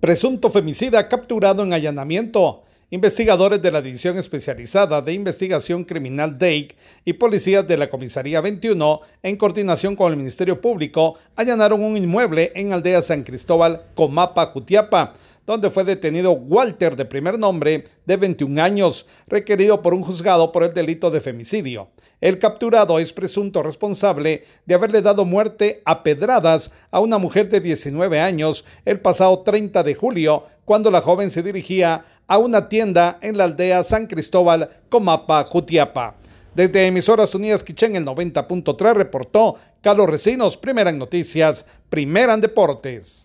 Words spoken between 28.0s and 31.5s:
años el pasado 30 de julio, cuando la joven se